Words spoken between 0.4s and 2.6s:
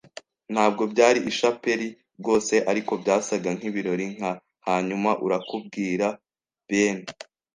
ntabwo byari ishapeli rwose,